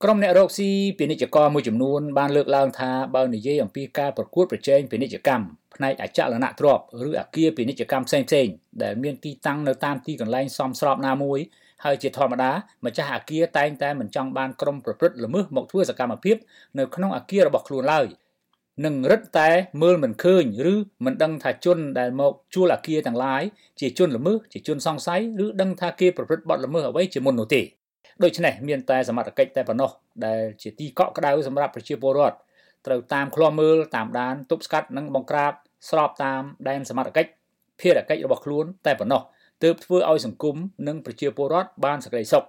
[0.02, 8.52] ក្រុមអ្នករកស៊ីពាណិជ្ជករមួយចំនួនបានលើកឡើងថាបើនិយាយអំពីការប្រកួតប្រជែងពាណិជ្ជកម្មផ្នែកអចលនទ្រព្យឬអគារពាណិជ្ជកម្មផ្សេងៗ
[8.82, 11.40] ដែលមានទីតាំងនៅតាមទីកន្លែងសមស្របណាមួយ
[11.84, 12.52] ហើយជាធម្មតា
[12.86, 16.36] ម្ចាស់អគារតែងតែមិនចង់បានក្រុមប្រព្រឹត្តល្មើសមកធ្វើសកម្មភាព
[16.78, 18.06] នៅក្នុងអគាររបស់ខ្លួនឡើយ
[18.84, 19.50] នឹងរឹតតែ
[19.82, 23.42] មើលមិនឃើញឬមិនដឹងថាជនដែលមកជួលអគារទាំងឡាយ
[23.80, 27.62] ជាជនល្មើសជាជនសង្ស័យឬដឹងថាគេប្រព្រឹត្តបទល្មើសអ្វីជាមុននោះទេ
[28.22, 29.90] ដូច្នេះមានតែសមត្ថកិច្ចតែប៉ុណ្ណោះ
[30.26, 32.36] ដែលជាទីកក់ក្ដៅសម្រាប់ប្រជាពលរដ្ឋ
[32.86, 35.52] ត្រូវតាមឃ្លាំមើលតាមដានទប់ស្កាត់និងបង្ក្រាប
[35.90, 37.30] ស្របតាមដែនសមត្ថកិច្ច
[37.80, 39.22] ភារកិច្ចរបស់ខ្លួនតែប៉ុណ្ណោះ
[39.62, 40.56] ទើបធ្វើឲ្យសង្គម
[40.88, 42.44] និងប្រជាពលរដ្ឋបានសេចក្តីសុខ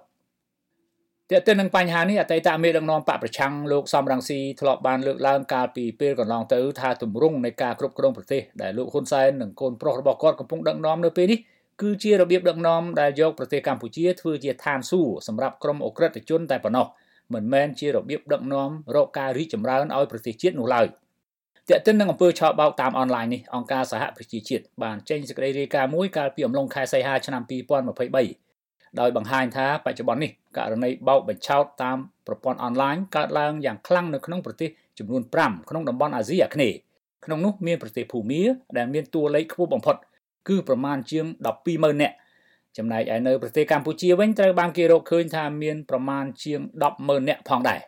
[1.30, 11.38] តើទៅនឹងបញ្ហានេះអតីតមេដឹកនាំបកប្រឆាំងលោកសំរងស៊ីធ្លាប់បានលើកឡើងកាលពីពេលកន្លងទៅថាទម្រង់នៃការគ្រប់គ្រងប្រទេសដែលលោកហ៊ុនសែននិងកូនប្រុសរបស់គាត់កំពុងដឹកនាំនៅពេលនេះ
[11.82, 16.86] គឺជារបៀបដឹកនាំដែលយកប្រទេសកម្ពុជាធ្វើជាឋានសួគ៌សម្រាប់ក្រុមអ ுக ្រិតជនតែប៉ុណ្ណោះ
[17.34, 20.86] មិនមែនជារបៀបដឹកនាំរកការរីកចម្រើនឲ្យប្រទេសជាតិនោះឡើយ
[21.70, 27.42] តើតិននឹងអំពើឆបោកតាមអនឡាញនេះអង្គការសហប្រជាជាតិបានចេញសេចក្តីរាយការណ៍មួយកាលពីអំឡុងខែសីហាឆ្នាំ
[28.26, 36.76] 2023ដោយបង្ហាញថាបច្ចុប្បន្ននេះករណីបោកបញ្ឆោតតាមប្រព័ន្ធអនឡាញកើតឡើងយ៉ាងខ្លាំងនៅក្នុងប្រទេសចំនួន5ក្នុងតំបន់អាស៊ីអាគ្នេយ៍
[37.24, 38.42] ក្នុងនោះមានប្រទេសភូមា
[38.76, 39.96] ដែលមានតួលេខខ្ពស់បំផុត
[40.48, 41.24] គឺប្រមាណជាង
[41.64, 42.16] 120,000នាក់
[42.76, 46.60] ចំណែកឯនៅប្រទេសកម្ពុជាវិញត្រូវបានគេរកឃើញថាមានប្រមាណជាង
[46.94, 47.80] 100000នាក់ផងដែរ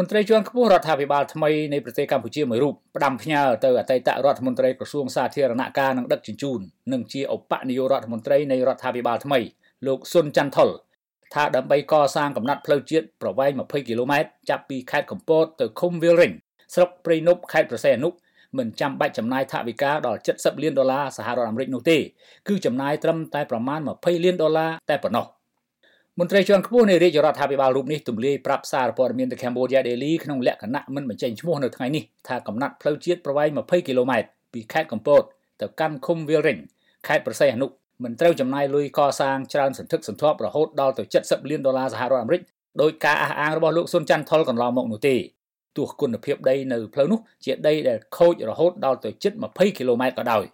[0.00, 6.60] មន្ត្រីជាន់ខ្ពស់រដ្ឋាភិបាលថ្មីនៃប្រទេសកម្ពុជាមួយរូបផ្ដាំផ្ញើទៅអតីតរដ្ឋមន្ត្រីក្រសួងសាធារណការនិងដឹកជញ្ជូន
[6.92, 9.38] និងជាឧបនាយករដ្ឋមន្ត្រីនៃរដ្ឋាភិបាលថ្មី
[9.86, 10.68] លោកស៊ុនច័ន្ទថុល
[11.34, 16.32] ថាដើម្បីកសាងកំណត់ផ្លូវជាតិប្រវែង20គីឡូម៉ែត្រចាប់ពីខេត្តកំពតទៅឃុំវាលរិញ
[16.74, 18.10] ស្រុកព្រៃនប់ខេត្តប្រសេអនុ
[18.58, 21.98] មិនចាំបាច់ចំណាយថវិកាដល់70លានដុល្លារសហរដ្ឋអាមេរិកនោះទេ
[22.48, 25.26] គឺចំណាយត្រឹមតែប្រមាណ20លានដុល្លារតែប៉ុណ្ណោះ
[26.20, 35.22] មន្ត្រីជាន់ខ្ពស់នៃរាជរដ្ឋាភិបាលរូបនេះទម្លាយប្រាប់សារព័ត៌មាន The Cambodia Daily ក្នុងលក្ខណៈមិនបញ្ចេញឈ្មោះនៅថ្ងៃនេះថាកំណត់ផ្លូវជាតិប្រវែង20គីឡូម៉ែត្រពីខេត្តកំពត
[35.60, 36.58] ទៅកាន់ឃុំវាលរិញ
[37.06, 37.66] ខេត្តប្រស័យអនុ
[38.04, 42.42] មិនត្រូវចំណាយលុយកសាងច្រើនសន្ធឹកសន្ធាប់រហូតដល់ទៅ70លានដុល្លារសហរដ្ឋអាមេរិក
[42.82, 45.16] ដោយការអះអាងរបស់លោកស៊ុនច័ន្ទថុលកន្លងមកនោះទេ
[45.76, 50.44] ទោះគុណភាពដីនៅផ្លូវនោះជាដីដែលខូចរហូតដល់ទៅជិត20គីឡូម៉ែត្រក៏ដោយ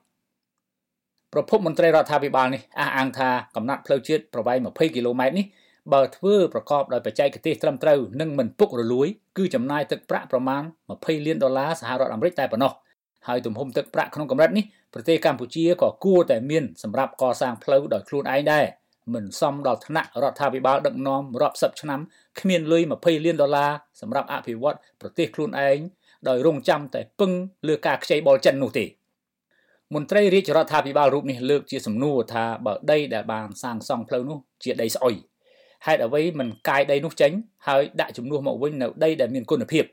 [1.34, 5.46] ប្រពន្ធមន្ត្រីរដ្ឋាភិបាលនេះអះអាងថាកំណត់ផ្លូវជាតិប្រវែង20គីឡូម៉ែត្រនេះ
[5.92, 10.62] បើធ្វើប្រកបដោយបច្ចេកទេសត្រឹមត្រូវនិងមិនពុករលួយគឺចំណាយទឹកប្រាក់ប្រមាណ
[10.94, 12.72] 20លានដុល្លារសហរដ្ឋអាមេរិកតែប៉ុណ្ណោះ
[13.28, 18.64] ហើយទំហំទឹកប្រាក់ក្នុងកម្រិតនេះប្រទេសកម្ពុជាក៏គួរតែមានសម្រាប់កសាងផ្លូវដោយខ្លួនឯងដែរ
[19.14, 22.00] មិនសមដល់ថ្នាក់រដ្ឋាភិបាលដឹកនាំរាប់សិបឆ្នាំ
[22.40, 23.70] គ្មានលុយ20លានដុល្លារ
[24.00, 25.78] សម្រាប់អភិវឌ្ឍប្រទេសខ្លួនឯង
[26.28, 27.32] ដោយរងចាំតែពឹង
[27.68, 28.84] លើការខ្ចីបុលចិននោះទេ
[29.92, 35.14] មន្ត្រីរាជរដ្ឋាភិបាលរូបនេះលើកជាសំណួរថាបើដីដែលបានសាងសង់ផ្លូវនោះជាដីស្អុយ
[35.86, 37.32] ហេតុអ្វីមិនកាយដីនោះចេញ
[37.68, 39.84] ហើយដាក់ជំនួសមកវិញនៅដីដែលមានគុណភាព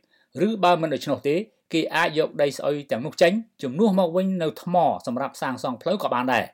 [0.48, 1.36] ឬបើមិនដូច្នោះទេ
[1.74, 4.76] គេអាចយកដីស្អុយទាំងនោះចេញជំនួសមកវិញនៅថ្ម
[5.08, 6.46] សម្រាប់សាងសង់ផ្លូវក៏បានដែរ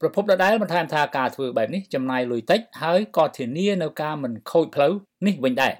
[0.00, 4.92] ប្រពន្ធដដែលបន្ថែមថាការធ្វើបែបនេះចំណាយលុយតិចហើយក៏ធានានៅការមិនខូចផ្លូវ
[5.26, 5.72] នេះវិញដែរ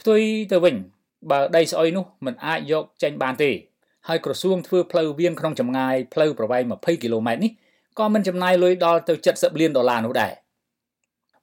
[0.00, 0.20] ផ្ទុយ
[0.52, 0.74] ទៅវិញ
[1.30, 3.50] បើដីស្អុយនោះមិនអាចយកចេញបានទេ
[4.08, 7.52] ហើយក្រសួងធ្វើផ្លូវវាងក្នុងចម្ងាយផ្លូវប្រវែង20គីឡូម៉ែត្រនេះ
[7.98, 10.32] ក៏មិនចំណាយលុយដល់ទៅ70លានដុល្លារនោះដែរ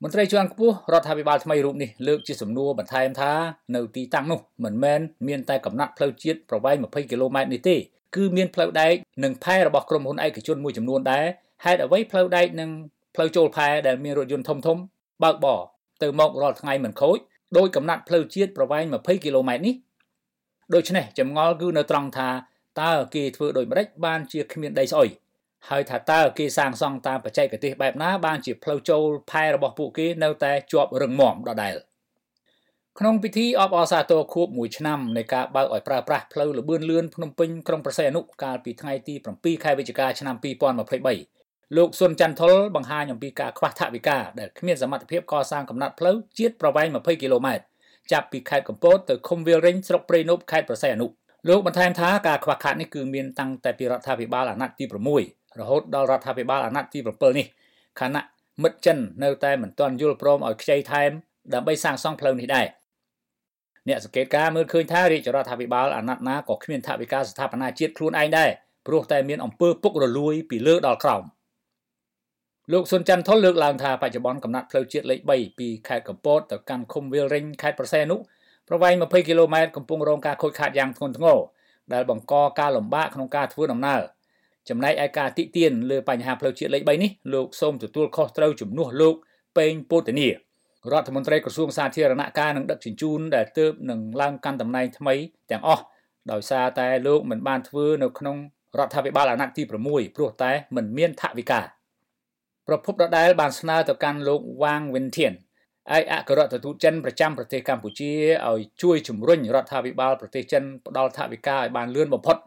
[0.04, 3.32] មន្ត្រីជាន់ខ្ពស់រដ្ឋាភិបាលថ្មីរូបនេះលើកជាសំណួរបន្ថែមថា
[3.76, 7.76] នៅទីតាំងនោះមិនមែនមានតែកំណត់ផ្លូវជាតិប្រវែង20គីឡូម៉ែត្រនេះទេ
[8.15, 11.26] គឺមានផ្លូវដែកនិងផែរបស់ក្រុមហ៊ុនឯកជនមួយចំនួនដែរ
[11.65, 12.69] ហេតុអ្វីផ្លូវដែកនិង
[13.15, 14.78] ផ្លូវចូលផែដែលមានរថយន្តធំធំ
[15.23, 15.60] បើកបរ
[16.02, 17.17] ទៅមករាល់ថ្ងៃមិនខូច
[17.58, 19.76] ដោយកំណត់ផ្លូវជាតិប្រវែង20គីឡូម៉ែត្រនេះ
[20.73, 22.30] ដូច្នេះចម្ងល់គឺនៅត្រង់ថា
[22.81, 25.09] តើគេធ្វើដូចម្តេចបានជាគ្មានដីស្អុយ
[25.69, 31.75] ហើយថាតើគេសាងសង់តាមបច្ចេកទេសបែបណាបានជាផ្លូវចូលផែរបស់ពួកគេនៅតែជាប់រឹងមាំដដែល
[32.99, 40.36] ក្នុងពិធីអបអរសាទរខួប1ឆ្នាំនៃការបើកឲ្យប្រើប្រាស់ផ្លូវលបឿនលឿនភ្នំពេញក្រុងប្រសេអនុកាលពីថ្ងៃទី7ខែវិច្ឆិកាឆ្នាំ
[41.05, 47.63] 2023លោកសុនច័ន្ទថុលបង្ហាញអំពីការខ្វះថវិកាដែលគ្មានសមត្ថភាពកសាងកំណត់ផ្លូវជាតិប្រវែង20គីឡូម៉ែត្រ
[48.12, 51.07] ចាប់ពីខេត្តកំពតទៅឃុំវាលរេញស្រុកព្រៃនប់ខេត្តប្រសេអនុ
[51.49, 54.86] លោកបន្ថែមថាការខ្វះខាតនេះគឺមានតាំងតែពីរដ្ឋាភិបាលអាណត្តិទី
[55.23, 57.45] 6រហូតដល់រដ្ឋាភិបាលអាណត្តិទី7នេះ
[57.99, 58.23] ខណៈ
[58.63, 61.12] មិត្តចិននៅតែមិនទាន់យល់ព្រមឲ្យខ្ចីថែម
[61.53, 62.67] ដើម្បីសាងសង់ផ្លូវនេះដែរ
[63.88, 68.49] អ្នកសង្កេតការមើលឃើញថារាជរដ្ឋាភិបាលអាណត្តិណាក៏គ្មានថវិកាស្ថាបនាជាតិខ្លួនឯងដែរ
[68.88, 71.23] ព្រោះតែមានអំពើពុករលួយពីលើដល់ក្រោម
[72.73, 78.15] លោកសុនច័ន្ទថុលលើកឡើងថាបច្ចុប្បន្នកំណត់ផ្លូវជាតិលេខ3ពីខេត្តកំពតទៅកាន់ឃុំវាលរេញខេត្តប្រសែនុ
[78.73, 81.38] ប្រវែង20គីឡូម៉ែត្រកំពុងរងការខូចខាតយ៉ាងធ្ងន់ធ្ងរ
[81.93, 84.01] ដែលបង្កការលំបាកក្នុងការធ្វើដំណើរ
[84.69, 89.15] ចំណែកឯការតិទៀនលើបញ្ហាផ្លូវជាតិលេខ3នេះលោកសូមទទួលខុសត្រូវជំនួសលោក
[89.57, 90.27] ពេងពោធនី
[90.91, 95.15] រដ្ឋមន្ត្រីក្រសួងសាធារណការនិងដឹកជញ្ជូនដែលទើបនឹងឡើងកាន់តំណែងថ្មី
[95.51, 95.83] ទាំងអស់
[96.31, 98.38] ដោយសារតែលោកមិនបានធ្វើនៅក្នុង
[98.77, 101.62] រដ្ឋាភិបាលអាណត្តិទី6ព្រោះតែមិនមានថវិកា
[102.67, 105.33] ប្រពន្ធដដែលបានស្នើទៅកាន់លោកវ៉ាងវិនធាន
[105.91, 108.11] ឯកអគ្គរដ្ឋទូតចិនប្រចាំប្រទេសកម្ពុជា
[108.49, 112.37] ឲ្យជួយជំរុញរដ្ឋាភិបាលប្រទេសចិនផ្ដល់ថវិកាឲ្យបានលឿនបំផុត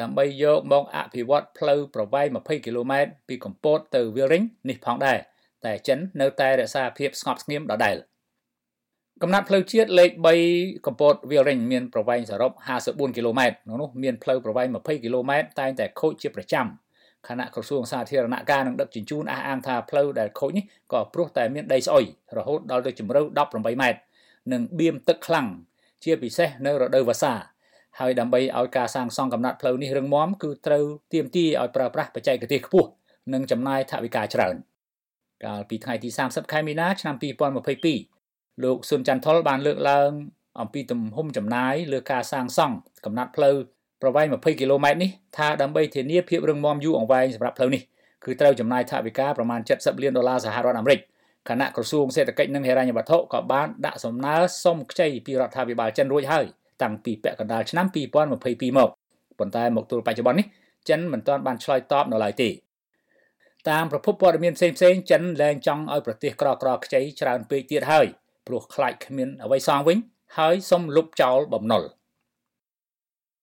[0.00, 5.18] ដើម្បីយកមកអភិវឌ្ឍផ្លូវប្រវែង20គីឡូម៉ែត្រពីកំពតទៅវាលរិញនេះផងដែរ
[5.64, 7.96] តែចិននៅតែរក្សាភាពស្ងប់ស្ងៀមដដែល
[9.22, 10.10] កំណត់ផ្លូវជាតិលេខ
[10.48, 12.52] 3កំពតវាលរិញមានប្រវែងសរុប
[12.84, 16.66] 54គីឡូម៉ែត្រក្នុងនោះមានផ្លូវប្រវែង20គីឡូម៉ែត្រតែងតែខូចជាប្រចាំ
[17.28, 22.04] គណៈក្រសួងសាធារណការនិងដឹកជញ្ជូនអះអាងថាផ្លូវដែលខូចនេះក៏ព្រោះតែមានដីស្អុយ
[22.38, 24.00] រហូតដល់ទៅជម្រៅ18ម៉ែត្រ
[24.52, 25.46] និងបៀមទឹកខ្លាំង
[26.04, 27.34] ជាពិសេសនៅរដូវវស្សា
[28.00, 32.90] ហើយដើម្បីឲ្យការសាងសង់កំណត់ផ្លូវនេះរឹងមាំគឺត្រូវទាមទារឲ្យប្រើប្រាស់បច្ចេកទេសខ្ពស់
[33.32, 34.54] និងចំណាយថវិកាច្រើន
[35.44, 37.16] កាលពីថ្ងៃទី30ខែមីនាឆ្នាំ
[37.90, 40.10] 2022លោកស៊ុនច័ន្ទថុលបានលើកឡើង
[40.60, 43.56] អំពីទំហំចំណាយលើការសាងសង់កំណត់ផ្លូវ
[44.02, 47.82] ប្រវែង20គីឡូម៉ែត្រនេះថាដើម្បីធានាភាពរឹងមាំយូរអង្វែងសម្រាប់ផ្លូវនេះ
[48.24, 51.00] គឺត្រូវចំណាយថវិកាប្រមាណ70លានដុល្លារសហរដ្ឋអាមេរិក
[51.48, 56.44] គណៈក្រសួងសេដ្ឋកិច្ចនិងហិរញ្ញវត្ថុក៏បានដាក់សំណើសុំខ្ចីពីរដ្ឋាភិបាលចិនរួចហើយ
[56.82, 58.90] តាំងពីពាក់កណ្ដាលឆ្នាំ2022មក
[59.38, 60.46] ប៉ុន្តែមកទល់បច្ចុប្បន្ននេះ
[60.88, 62.48] ចិនមិនទាន់បានឆ្លើយតបនៅឡើយទេ
[63.70, 68.06] តាមប្រភពព័ត៌មានផ្សេងផ្សេងចិនលែងចង់ឲ្យប្រទេសក្រក្រខ្ចីច្រើនពេកទៀតហើយ
[68.46, 69.98] ព្រោះខ្លាចគ្មានអ្វីសងវិញ
[70.38, 71.82] ហើយសុំលុបចោលបំណុល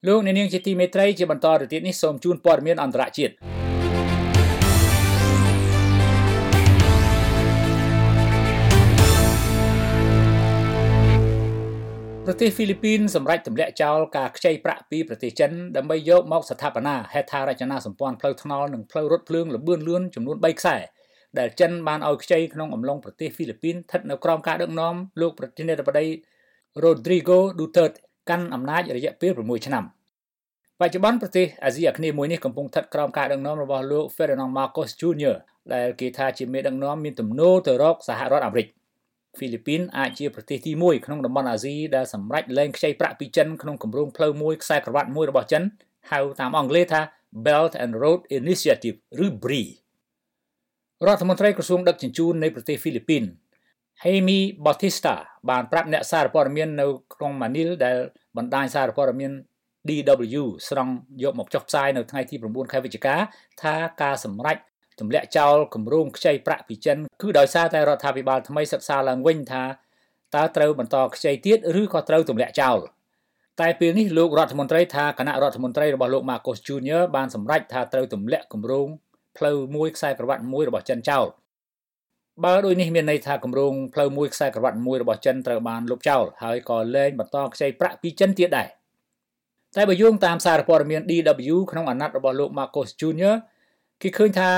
[0.05, 3.33] លោកអ្នកនាងជាទីមេត្រីជាបន្តទៅទៀតនេះសូមជូនព័ត៌មានអន្តរជាតិ
[12.25, 20.77] ប្រទេសហ្វីលីពីនសម្រេចទម្លាក់ចោលការខ្ចីប្រាក់ពីប្រទេសចិនដើម្បីយកមកស្ថាបនាហេដ្ឋារចនាសម្ព័ន្ធផ្លូវថ្នល់និងផ្លូវរថភ្លើងលបឿនលឿនចំនួន3ខ្សែ
[21.39, 26.05] ដែលចិនបានឲ្យខ្ចីក្នុងអំឡុងប្រទេសហ្វីលីពីនស្ថិតនៅក្រោមការដឹកនាំលោកប្រធានាធិបតី
[26.83, 27.97] Rodrigo Duterte
[28.29, 29.83] កាន់អំណាចរយៈពេល6ឆ្នាំ
[30.79, 35.35] បច្ចុប្បន្នប្រទេសអាស៊ីអាគ្នេយ៍មួយនេះកំពុងស្ថិតក្រោមការដឹកនាំរបស់លោក Ferdinand Marcos Jr.
[35.73, 38.67] ដែលគេថាជាមេដឹកនាំមានទំនោរទៅរកសហរដ្ឋអាមេរិក
[39.37, 45.63] ហ្វីលីពីនអាចជាប្រទេសទី1ក្នុងតំបន់អាស៊ីដែលសម្រេចលែងខ្ចីប្រាក់ពីចិនក្នុងគម្រោងផ្លូវមួយខ្សែក្រវ៉ាត់មួយរបស់ចិន
[46.11, 47.01] ហៅតាមអង់គ្លេសថា
[47.45, 49.63] Belt and Road Initiative ឬ BRI
[51.05, 53.23] រដ្ឋមន្ត្រីក្រសួងដឹកជញ្ជូននៃប្រទេសហ្វីលីពីន
[54.03, 55.15] Jaime Bautista
[55.49, 57.97] បានប្រាប់អ្នកសារព័ត៌មាននៅក្រុងម៉ានីលដែល
[58.37, 59.31] បណ្ដាញសារព័ត៌មាន
[59.87, 63.15] DW ស្រង់យកមកចុះផ្សាយនៅថ្ងៃទី9ខែវិច្ឆិកា
[63.61, 64.57] ថាការសម្រេច
[64.99, 69.63] ទម្លាក់ចោលគម្រោងខ្ចីប្រាក់ពីចិនគឺដោយសារតែរដ្ឋាភិបាលថ្មីសិក្សាឡើងវិញថា
[70.35, 72.77] តើត្រូវបន្តខ្ចីទៀតឬក៏ត្រូវទម្លាក់ចោល
[73.61, 78.87] តែពេលនេះលោករដ្ឋមន្ត្រីថាគណៈរដ្ឋមន្ត្រីរបស់លោក Marcos Jr បានសម្រេចថាត្រូវទម្លាក់គម្រោង
[79.37, 81.25] ផ្លូវមួយខ្សែក្រវ៉ាត់មួយរបស់ចិនចោល
[82.45, 88.67] បើដូចនេះមានន័យថាគម្រោងផ្លូវមួយខ្សែក្រវ៉ាត់មួយរបស់ចិនត្រូវបានលុបចោលហើយក៏លែងបន្តខ្ចីប្រាក់ពីចិនទៀតដែរ
[89.75, 93.35] តែបើយោងតាមសារព័ត៌មាន DW ក្នុងអាណត្តិរបស់លោក Marcos Jr.
[94.01, 94.49] គេឃើញថា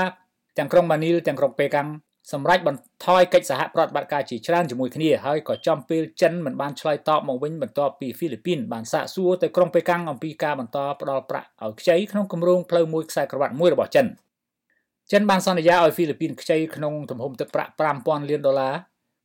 [0.58, 1.88] ទាំងក្រុងម៉ានីលទាំងក្រុងប៉េកាំង
[2.32, 14.06] សម្រាប់បន្ថយកិច្ចសហប្រតិបត្តិការជាច្រើនជាមួយគ្នាហើយក៏ចំពេលចិនមិនបានឆ្លើយតបមកវិញបន្ទាប់ពីហ្វីលីពីនបានសាកសួរទៅក្រុងប៉េកាំងអំពីការបន្តផ្តល់ប្រាក់ឲ្យខ្ចីក្នុងគម្រោងផ្លូវមួយខ្សែក្រវ៉ាត់មួយរបស់ចិន
[15.12, 18.74] ចិនបានសន្យាឲ្យហ្វីលីពីនខ្ចីក្នុងទំហំទឹកប្រាក់5000លានដុល្លារ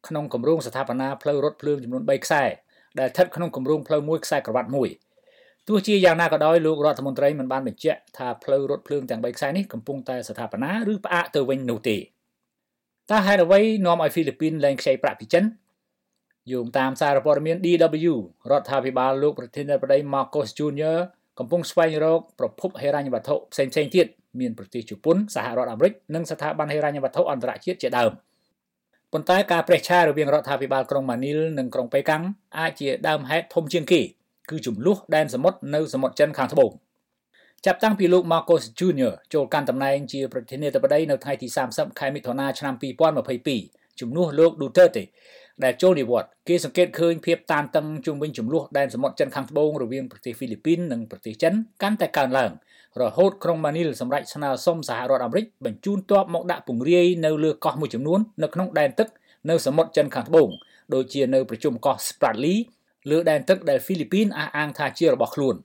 [0.08, 2.43] ក្នុងគម្រោងស្ថាបនាផ្លូវរថភ្លើងចំនួន3ខ្សែ
[3.00, 4.89] ដែលស្ថិតក្នុងគម្រោងផ្លូវមួយខ្សែក្រវ៉ាត់មួយ
[5.67, 11.98] ទោះជាយ៉ាងណាក៏ដោយលោករដ្ឋមន្ត្រីមិនបានបញ្ជាក់ថាផ្លូវរថភ្លើងទាំង3ខ្សែនេះកំពុងតែស្ថាបនាឬផ្អាកទៅវិញនោះទេ
[13.12, 15.43] តើហេតុអ្វីនាំឲ្យហ្វីលីពីនលែងខ្ចីប្រាក់ពីចិន
[16.52, 18.13] យោងតាមសារព័ត៌មាន DW
[18.52, 21.00] រដ្ឋាភិបាលលោកប្រធានាធិបតី Marcos Jr
[21.39, 24.08] កំពុងស្វែងរកប្រភពហិរញ្ញវត្ថុផ្សេងៗទៀត
[24.39, 28.12] មានប្រទេសជប៉ុនសហរដ្ឋអាមេរិកនិងស្ថាប័នហិរញ្ញវត្ថុអន្តរជាតិជាដើម
[29.13, 32.24] ប៉ុន្តែការប្រេះឆារវាងរដ្ឋាភិបាលក្រុងម៉ានីលនិងក្រុងប៉េកាំង
[32.60, 34.02] អាចជាដើមហេតុធំជាងគេ
[34.50, 36.71] គឺចំនួនដែនសមុទ្រនៅសមុទ្រចិនខាងត្បូង
[37.65, 39.13] ចាប់តាំងពីលោក Marcos Jr.
[39.34, 42.74] ចូលកាន់តំណែងជាប្រធានាធិបតីនៅថ្ងៃទី30ខែមិថុនាឆ្នាំ
[43.38, 45.04] 2022ជំនួសលោក Duterte
[45.63, 52.52] ដែលចូលនិវត្តន៍គេសង្កេតឃើញភាពតានតឹងជុំវិញចំនួនដែនសមុទ្រចិនខាងត្បូងរវាងប្រទេសហ្វីលីពីននិងប្រទេសចិនកាន់តែកើនឡើង
[53.02, 59.08] រហូតក្រុងម៉ានីលសម្រេចស្នើសុំសហរដ្ឋអាមេរិកបញ្ជូនទ័ពមកដាក់ពង្រាយនៅលើកោះមួយចំនួននៅក្នុងដែនទឹក
[59.50, 60.50] នៅសមុទ្រចិនខាងត្បូង
[60.94, 62.56] ដូចជានៅប្រជុំកោះ Spratly
[63.12, 65.56] លើដែនទឹកដែលហ្វីលីពីនអះអាងថាជារបស់ខ្លួន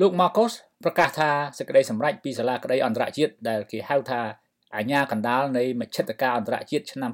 [0.00, 0.52] លោក Marcos
[0.84, 4.20] ប្រកាសថាសេចក្តីសម្រេចពីសាលាក្តីអន្តរជាតិដែលគេហៅថា
[4.76, 7.10] អាញាកណ្ដាលនៃមជ្ឈត្តការអន្តរជាតិឆ្នាំ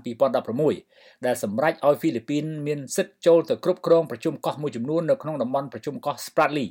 [0.61, 6.67] 2016ដែលសម្រេចឲ្យហ្វីលីពីនមានសិទ្ធិចូលទៅគ្រប់គ្រងប្រជុំកោះមួយចំនួននៅក្នុងតំបន់ប្រជុំកោះ Spratly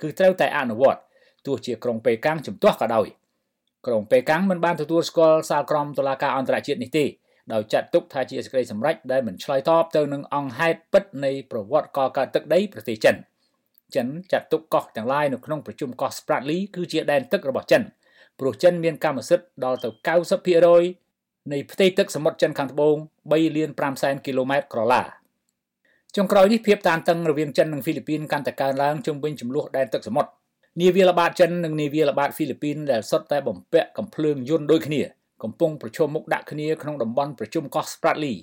[0.00, 1.00] គឺត្រូវតែអនុវត្ត
[1.46, 3.06] ទោះជាក្រុងប៉េកាំងជំទាស់ក៏ដោយ
[3.86, 7.04] ក្រុងប៉េកាំងមិនបានទទួលស្គាល់សាលក្រមតុលាការអន្តរជាតិនេះទេ
[7.52, 13.16] ដោយចាត់ទុកថាជាសេចក្តីសម្រេចដែលមិនឆ្លើយតបទៅនឹងអង្គហេតុពិតនៃប្រវត្តិកកើតទឹកដីប្រទេសចិន
[13.96, 17.82] ចិនចាត់ទុកកោះទាំងឡាយនៅក្នុងប្រជុំកោះ Spratly គឺជាដែនទឹករបស់ចិន
[18.38, 19.88] ព្រោះចិនមានកម្មសិទ្ធិដល់ទៅ
[20.70, 22.96] 90%នៃផ្ទៃទឹកសមុទ្រចិនខាងត្បូង
[23.30, 25.02] 3លាន5សែនគីឡូម៉ែត្រក្រឡា
[26.16, 30.30] ចុងក្រោយនេះភាពតានតឹងរវាងចិននិងហ្វីលីពីនកាន់តែកើនឡើងជុំវិញចំនួនដែនទឹកសមុទ្រ
[30.78, 35.02] នាវាល្បាតចិននិងនាវាល្បាតហ្វីលីពីនដែលសុទ្ធតែបំពាក់កំភ្លើងយន្តដូចគ្នា
[35.42, 38.34] កំពុងប្រជុំមុខដាក់គ្នាក្នុងតំបន់ប្រជុំកោះ Spratly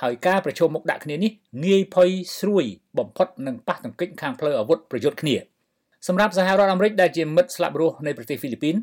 [0.00, 1.32] ហើយការប្រជុំមុខដាក់គ្នានេះ
[1.64, 2.64] ងាយភ័យស្រួយ
[2.98, 5.36] បំផុតនឹងប៉ះទង្គិចខាងផ្លូវអាវុធប្រយុទ្ធគ្នា
[6.06, 8.76] សម្រាប់សហរដ្ឋអាមេរិកដែលជាមិត្តស្លាប់រស់នៃប្រទេសហ្វីលីពីន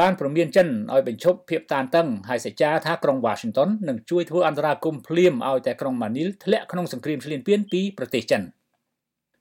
[0.00, 8.42] បានព្រមានចិនឲ្យបញ្ឈប់ភាពតានតឹងហើយសេចក្ដីថាក្រុង Washington នឹងជួយធ្វើអន្តរាគមន៍ភ្លាមឲ្យតែក្រុង Manila ធ្លាក់ក្នុងសង្គ្រាមឈ្លានពានពីប្រទេសចិន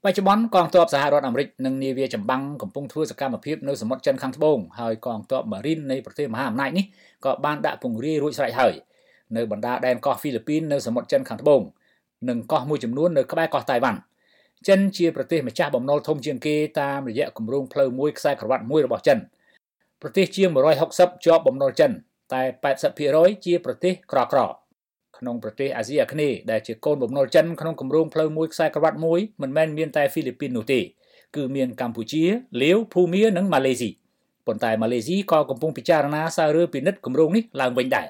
[0.05, 6.85] បច្ចុប្បន្នកងទ័ពសហរដ្ឋអាមេរិកនិងនាវាចម្បាំងកំពុងធ្វើសកម្មភាពនៅសមុទ្រចិនខាងត្បូងហើយកងទ័ព Marine នៃប្រទេសមហាអំណាចនេះ
[7.25, 8.73] ក៏បានដាក់ពង្រាយរួចស្រេចហើយ
[9.35, 11.61] នៅបណ្ដាដែនកោះហ្វីលីពីននៅសមុទ្រចិនខាងត្បូង
[12.29, 13.99] និងកោះមួយចំនួននៅក្បែរកោះតៃវ៉ាន់
[14.67, 19.17] ចិនជាប្រទេសម្ចាស់បំណុលធំជាងគេតាមរយៈគម្រោងផ្លូវមួយខ្សែក្រវ៉ាត់មួយរបស់ចិន
[20.01, 20.49] ប្រទេសជាង
[20.87, 21.91] 160ជាប់បំណុលចិន
[22.33, 22.41] តែ
[22.93, 30.79] 80%ជាប្រទេសក្រក្រក្នុងប្រទេសអាស៊ីអាគ្នេយ៍ដែលជាកូនបំណុលចិនក្នុងគម្រោងផ្លូវមួយខ្សែក្រវ៉ាត់មួយមិនមែនមានតែហ្វីលីពីននោះទេ
[31.35, 32.23] គឺមានកម្ពុជា
[32.61, 33.89] លាវភូមានិងម៉ាឡេស៊ី
[34.47, 38.07] ប៉ុន្តែម៉ាឡេស៊ីក៏កំពុងពិចារណាសាររើពិនិត្យគម្រោងនេះឡើងវិញដែរ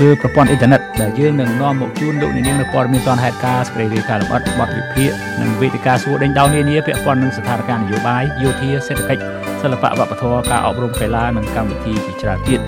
[0.00, 9.22] លើប្រព័ន្ធអ៊ីនធឺណិតដែលយើងនឹងនាំមកជូនលោកអ្នកនាងនៅព័ត៌មានទាន់ហេតុការណ៍ស្ព្រេរីការលម្អិតបទវិភាគនិងវេទិកាសួរដេញដោលនានាពាក់ព័ន្ធនឹងស្ថានភាពនយោបាយយោធាសេដ្ឋកិច្ច
[9.62, 12.60] សិល្បៈវប្បធម៌ការអប់រំកីឡានិងកម្មវិធីជាច្រើនទៀត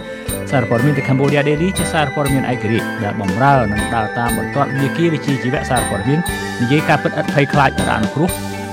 [0.50, 6.18] សារព័ត៌មាន The Cambodia Daily ជាសារព័ត៌មានឯករាជ្យដែលបម្រើនិងដើរតាមបន្ទាត់វិជាវិជាជីវៈសារព័ត៌មាន
[6.62, 8.28] និយាយការពិតឥតភ័យខ្លាចរអនុគ្រោះ